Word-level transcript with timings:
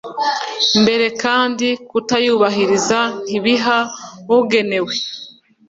Mbere 0.81 1.05
kandi 1.21 1.67
kutayubahiriza 1.89 2.99
ntibiha 3.23 3.77
ugenewe 4.37 4.93